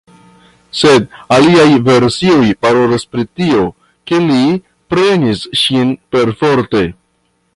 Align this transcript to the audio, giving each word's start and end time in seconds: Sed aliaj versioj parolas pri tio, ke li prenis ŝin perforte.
Sed 0.77 1.03
aliaj 1.35 1.65
versioj 1.89 2.47
parolas 2.67 3.05
pri 3.11 3.27
tio, 3.41 3.67
ke 4.11 4.23
li 4.25 4.41
prenis 4.95 5.47
ŝin 5.65 5.95
perforte. 6.17 6.85